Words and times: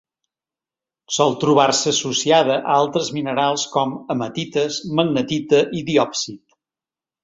Sol 1.17 1.37
trobar-se 1.43 1.91
associada 1.97 2.57
a 2.61 2.79
altres 2.79 3.13
minerals 3.19 3.69
com: 3.77 3.95
hematites, 4.17 4.83
magnetita 5.03 5.65
i 5.83 5.89
diòpsid. 5.95 6.47